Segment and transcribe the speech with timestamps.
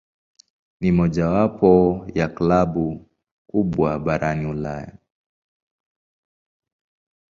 [0.81, 3.09] Ni mojawapo ya klabu
[3.47, 4.97] kubwa barani Ulaya.